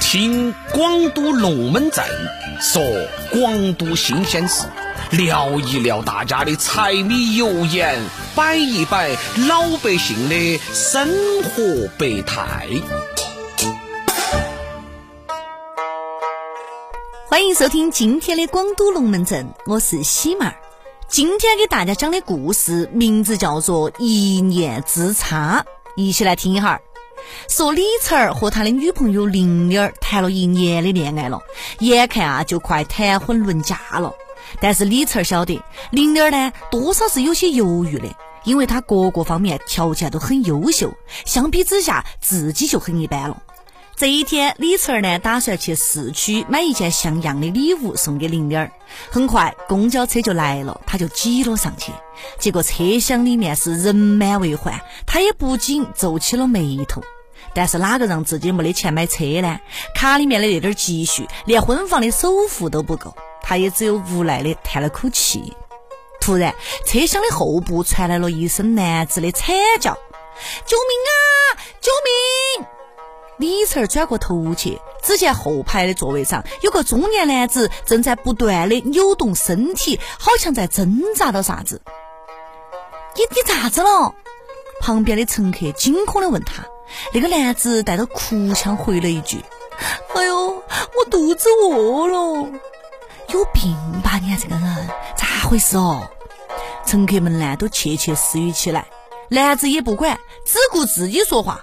[0.00, 2.04] 听广都龙门阵
[2.60, 2.82] 说
[3.32, 4.66] 广都新鲜事，
[5.10, 7.98] 聊一聊大家的柴米油盐，
[8.34, 9.10] 摆一摆
[9.48, 11.08] 老百姓的生
[11.42, 12.66] 活百态。
[17.28, 20.54] 欢迎收听今天的广都龙门阵，我是喜妹儿。
[21.08, 25.64] 今天给大家讲的故事名字叫做《一念之差》，
[25.96, 26.80] 一起来听一下。
[27.48, 31.40] 说李晨儿和他的女朋友玲玲儿谈了一年的恋爱了，
[31.80, 34.12] 眼看啊就快谈婚论嫁了。
[34.60, 35.60] 但是李晨儿晓得
[35.90, 38.08] 玲玲儿呢多少是有些犹豫的，
[38.44, 40.92] 因为她各个方面条件都很优秀，
[41.24, 43.42] 相比之下自己就很一般了。
[43.96, 48.72] 这一天，李晨儿呢打算去市区买一件像样的礼物送给玲玲儿。
[49.10, 51.92] 很快，公交车就来了，他就挤了上去。
[52.38, 57.02] 结果车厢里面是人满为患，他也不禁皱起了眉头。
[57.54, 59.60] 但是哪个让自己没得钱买车呢？
[59.94, 65.56] 卡里面的那点积蓄，连婚房的首付都不够，他也只有无奈的叹了口气。
[66.20, 66.54] 突然，
[66.86, 69.94] 车厢的后部传来了一声男子的惨叫
[70.66, 71.58] ：“救命啊！
[71.80, 71.90] 救
[72.58, 72.66] 命！”
[73.38, 81.80] 李晨儿转过头去，只见后排的座位上有个中年男子正在不断的扭动身体，好像在挣扎到啥子。
[83.16, 84.14] 你你咋子了？
[84.82, 86.64] 旁边的乘客惊恐的问他。
[87.12, 89.38] 那个男子带着哭腔回了一句
[90.14, 90.62] ：“哎呦，
[90.96, 92.48] 我肚子饿了，
[93.28, 96.02] 有病吧你看这个人，咋回事哦？”
[96.86, 98.86] 乘客们呢都窃窃私语起来，
[99.28, 101.60] 男子也不管，只顾自己说话：“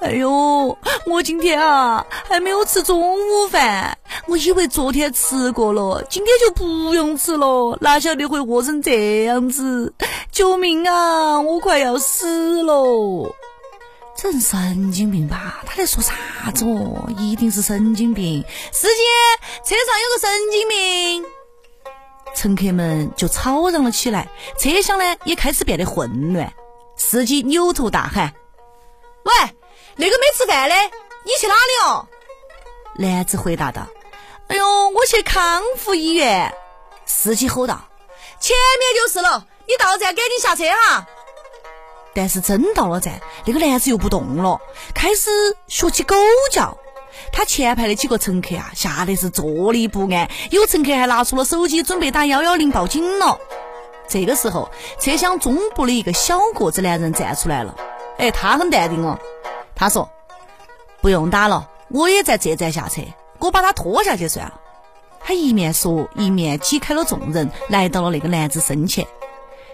[0.00, 0.76] 哎呦，
[1.06, 3.96] 我今天啊还没有吃中午饭，
[4.28, 9.94] 我以为昨天吃过了，今天就不用吃了，哪晓得会饿成这样子！
[10.30, 13.34] 救命啊，我快要死了！”
[14.40, 15.62] 神经病吧？
[15.66, 16.12] 他在说啥
[16.54, 17.08] 子哦？
[17.18, 18.44] 一定是神经病！
[18.72, 19.02] 司机，
[19.64, 21.24] 车上有个神经病！
[22.34, 24.28] 乘客们就吵嚷了起来，
[24.58, 26.52] 车厢呢也开始变得混乱。
[26.96, 28.32] 司机扭头大喊
[29.24, 29.32] ：“喂，
[29.96, 30.74] 那个没吃饭的，
[31.24, 32.06] 你去哪里哦？”
[32.98, 33.86] 男子回答道
[34.48, 36.54] ：“哎呦，我去康复医院。”
[37.06, 37.88] 司机吼道
[38.40, 41.06] ：“前面就是了，你到站赶紧下车哈！”
[42.14, 44.60] 但是真到了站，那个男子又不动了，
[44.92, 45.30] 开始
[45.68, 46.16] 学起狗
[46.52, 46.76] 叫。
[47.32, 53.38] 他前排的几个乘客啊，吓得是坐立不安，有乘客还拿出了手机准备打幺幺零报警了。
[54.08, 54.70] 这个时候，
[55.00, 57.74] 车厢中部的一个小个子男人站出来了，
[58.18, 59.18] 哎，他很淡定哦。
[59.74, 60.08] 他说
[61.00, 63.02] ：“不用打了，我也在这站下车，
[63.38, 64.60] 我把他拖下去算了。”
[65.24, 69.06] 他一面说，一面挤开了众人，来到了那个男子身前。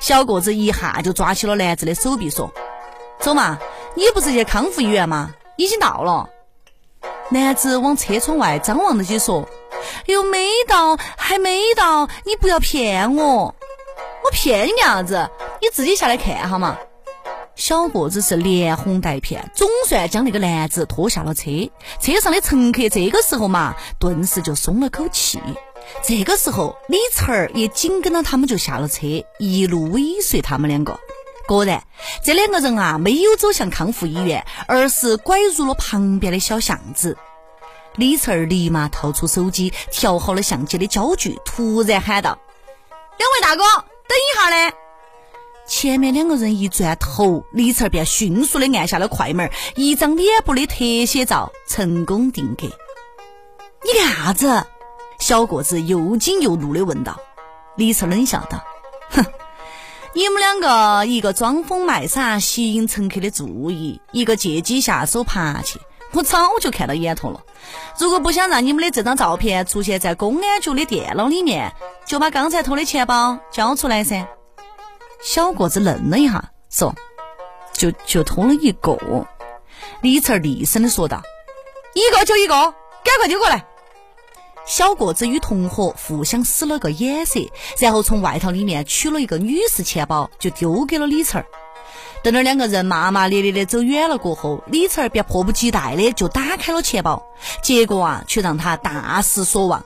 [0.00, 2.50] 小个子一下就抓起了男子的手臂，说
[3.20, 3.58] ：“走嘛，
[3.94, 5.34] 你不是去康复医院吗？
[5.56, 6.28] 已经到了。”
[7.30, 9.48] 男子往车窗外张望着起说
[10.06, 13.54] ：“哎呦没到，还没到，你不要骗我！
[14.24, 15.30] 我骗你干啥子？
[15.60, 16.76] 你自己下来看哈嘛。”
[17.56, 21.50] 小个子是连哄带骗，总算将那个男子拖下了车。
[22.00, 25.40] 车上的乘客这个时候嘛，顿时就松了口气。
[26.02, 29.06] 这个时候，李成儿也紧跟着他们就下了车，
[29.38, 30.98] 一路尾随他们两个。
[31.46, 31.82] 果然，
[32.24, 37.16] 这两个人啊，没有走向康复医院，而是拐入了旁边的小巷子。
[37.96, 42.38] 李晨儿立马掏出手机，调好了相机的焦距，突然喊道
[43.18, 43.62] ：“两位大哥，
[44.08, 44.72] 等一下嘞！”
[45.66, 52.66] 前面两个人一转头，李晨儿便迅速的按下了快门，一张脸部的特写照成功定格。
[53.84, 54.66] 你干啥子？
[55.20, 57.20] 小个子又惊又怒的问道
[57.76, 58.64] ：“李成冷笑道，
[59.10, 59.24] 哼，
[60.16, 65.80] 你们两个一个装疯卖傻吸引乘客的注意，一个借机下手扒去，
[66.12, 67.40] 我早就看到眼头了。
[67.98, 71.74] 如果不想让你们的这张照片出现在公安局的电脑里面，
[72.06, 74.28] 就把刚才偷的钱包交出来噻。”
[75.20, 76.94] 小个子愣了一下，说
[77.74, 78.96] ：“就就偷了一个。”
[80.00, 81.22] 李成厉声的说道
[81.94, 82.54] ：“一个就一个，
[83.02, 83.66] 赶快丢过来！”
[84.66, 87.40] 小个子与同伙互相使了个眼色，
[87.78, 91.46] 然后从外套里面取了一个女士钱包，就丢给了李成儿。
[92.22, 97.22] 等到两个人骂骂咧咧的走远了过后，李成儿便迫不及待的就打开了钱包，
[97.62, 99.84] 结果啊，却让他大失所望。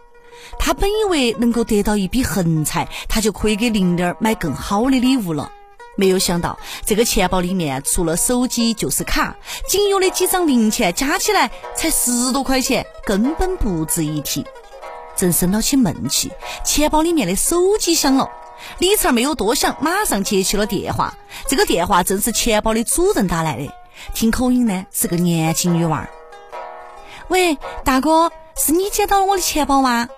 [0.61, 5.51] 他本以为能够得到一笔横财，他就可以给玲玲买更好的礼物了。
[5.97, 9.37] 没有想到，这个钱包里面除了手机就是卡，
[9.69, 14.47] 仅有的几张零钱加起来才十多块钱，根本不值一提。
[15.19, 16.31] 正生到起闷气，
[16.65, 18.31] 钱包里面的手机响了。
[18.79, 21.15] 李成没有多想，马上接起了电话。
[21.49, 23.73] 这个电话正是钱包的主人打来的，
[24.15, 26.11] 听口音呢是个年轻女娃儿。
[27.27, 30.09] 喂，大哥，是你捡到了我的钱包吗？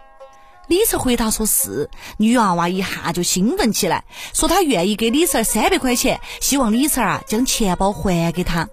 [0.68, 1.90] 李晨回答说是。
[2.18, 4.04] 女娃娃一下就兴奋起来，
[4.34, 8.68] 说她愿意给李四三百块钱，希望李四啊将钱包还给她。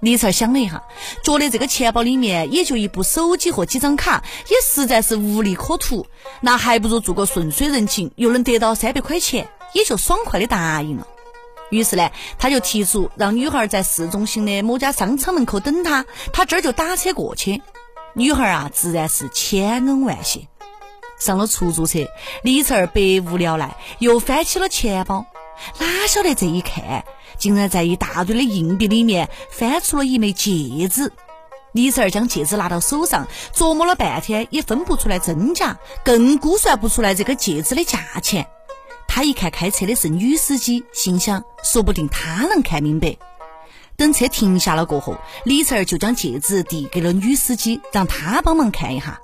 [0.00, 0.82] 李四想了一下，
[1.22, 6.06] 觉得这个钱包里面也就一部手机和几张卡，也实在是无利可图，
[6.40, 11.06] 那还不如做个顺水人情，又能得到三百块钱，也就爽快的答应了。
[11.68, 17.62] 于是呢，他就提出让女孩在市中心的某家商场门口等他，他这儿就打车过去。
[18.14, 20.48] 女孩啊，自然是千恩万谢。
[21.18, 22.08] 上了出租车，
[22.42, 23.00] 李成儿百
[23.30, 25.26] 无聊赖，又翻起了钱包，
[25.78, 27.04] 哪晓得这一看，
[27.40, 31.10] 竟然在一大堆的硬币里面翻出了一枚戒指。
[31.72, 38.46] 李成儿将戒指拿到手上，琢磨了半天，也分不出来真假，更估算不出来这个戒指的价钱。
[39.08, 43.16] 他一看开车的是女司机，心想说不定她能看明白。
[43.96, 49.20] 等车停下了过后，李成儿就将戒指递给了女司机，让她帮忙看一下。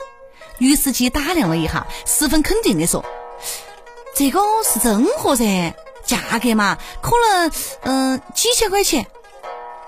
[0.59, 3.05] 女司机打量了一下，十分肯定的说
[4.15, 5.75] ：“这个是真货噻，
[6.07, 7.51] 价格嘛，可能
[7.83, 9.07] 嗯几千块钱。”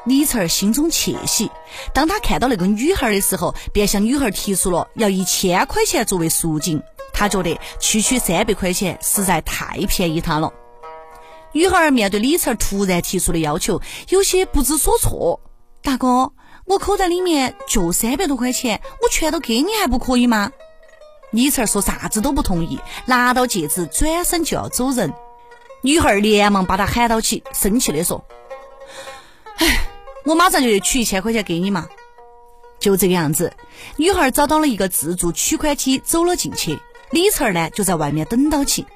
[0.05, 1.51] 李晨儿心中窃喜，
[1.93, 6.83] 当他看到那个女孩的时候，便向女孩提出了要一千块钱作为赎金。
[7.13, 10.53] 他觉得区区三百块钱实在太便宜他了。
[11.53, 15.41] 女孩面对李成突然提出的要求，有些不知所措。
[15.83, 16.33] 大哥，
[16.65, 20.53] 我口袋里面就三百多块钱，我全都给你还不可以吗？
[21.33, 25.13] 李成说啥子都不同意，拿到戒指转身就要走人。
[25.81, 28.25] 女孩连忙把他喊到起，生气的说
[29.59, 29.87] ：“哎，
[30.25, 31.89] 我马上就去取一千块钱给你嘛。”
[32.81, 33.53] 就这个样子，
[33.97, 36.79] 女孩找到了一个自助取款机，走了进去。
[37.11, 38.87] 李成儿呢，就在外面等到起。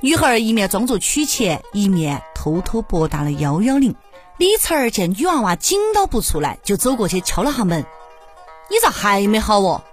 [0.00, 3.94] 女孩一面装作取钱，一面偷偷拨打了幺幺零。
[4.38, 7.84] 李成儿见女娃娃紧到不出来，就走过去敲了下门
[8.70, 9.84] ：“你咋还没好哦？”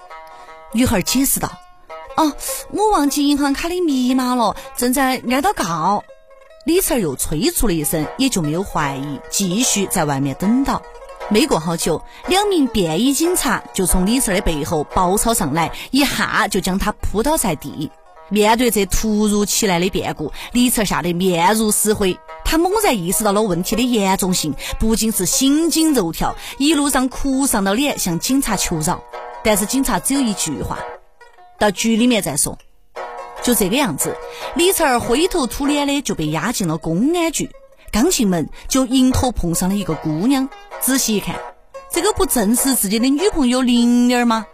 [0.74, 1.52] 女孩解释道
[2.18, 2.34] ：“哦，
[2.72, 6.04] 我忘记银行卡的密码了，正在挨到告。”
[6.70, 10.80] 李成儿又催促了一声，也就没有怀疑，继续在外面等到。
[11.28, 17.90] 没过好久，两名便衣警察就从李四的背后包抄上来，一下就将他扑倒在地。
[18.30, 22.16] 面对这突如其来的变故，李四吓得面如死灰。
[22.46, 29.02] 他猛然意识到了问题的严重性，不仅是心惊肉跳，一路上哭丧着脸向警察求饶。
[29.44, 30.78] 但是警察只有一句话
[31.58, 32.56] ：“到局里面再说。”
[33.42, 34.16] 就这个样子，
[34.56, 37.50] 李晨儿灰头土脸的就被押进了公安局。
[37.92, 40.48] 刚进门就迎头碰上了一个姑娘，
[40.80, 41.36] 仔细一看，
[41.92, 44.46] 这个不正是自己的女朋友玲玲吗？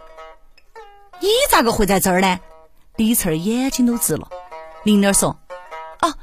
[1.20, 2.40] 你咋个会在这儿呢？
[2.96, 4.28] 李晨儿眼睛都直了。
[4.84, 5.36] 玲玲说
[6.00, 6.14] ：“啊，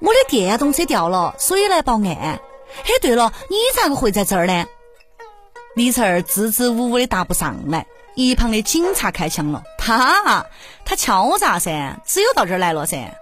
[0.00, 2.40] 我的电动车掉了，所以来报案。
[2.84, 4.64] 嘿，对了，你咋个会在这儿呢？”
[5.76, 7.86] 李晨儿支支吾吾的答不上来。
[8.14, 10.46] 一旁的警察开枪了，他
[10.84, 13.12] 他敲诈噻，只有到这儿来了噻。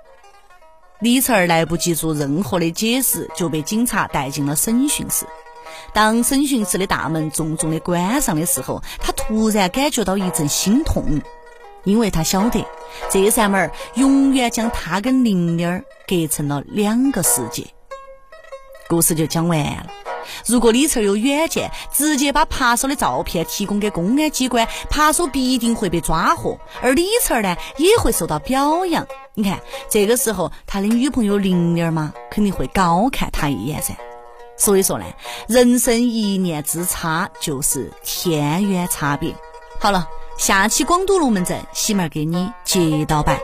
[1.00, 5.26] 李成儿来不及做任何的解释，就被警察带进了审讯室。
[5.92, 11.20] 当审讯室的大门重重的关上的时候，他突然感觉到一阵心痛，
[11.84, 12.64] 因为他晓得
[13.10, 17.66] 这扇门永远将他跟玲玲儿隔成了两个世界。
[18.88, 19.86] 故事就讲完了。
[20.46, 29.06] 如果李成有远见，直接把扒手的照片提供给公安机关，扒手必定会被抓获，而李成呢也会受到表扬。
[29.34, 33.94] 你看，这个时候他的女朋友玲玲嘛，肯定会高看他一眼噻。
[34.56, 35.04] 所以说呢，
[35.48, 39.34] 人生一念之差就是天渊差别。
[39.80, 43.40] 好了，下期广都龙门阵，喜妹儿给你接到摆。